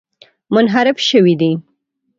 [0.53, 1.51] منحرف شوي دي.